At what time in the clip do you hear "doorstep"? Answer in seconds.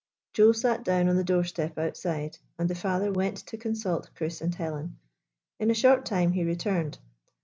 1.23-1.77